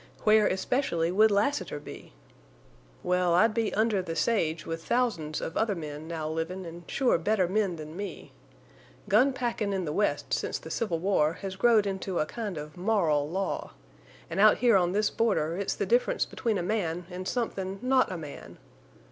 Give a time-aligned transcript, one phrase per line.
[0.23, 2.13] Where, especially, would Lassiter be?
[3.03, 7.19] Well, I'd be under the sage with thousands of other men now livin' an' sure
[7.19, 8.31] better men than me.
[9.07, 12.77] Gun packin' in the West since the Civil War has growed into a kind of
[12.77, 13.73] moral law.
[14.27, 18.11] An' out here on this border it's the difference between a man an' somethin' not
[18.11, 18.57] a man.